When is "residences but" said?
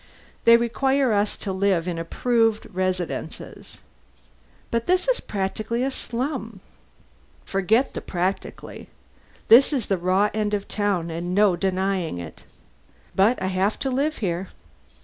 2.73-4.87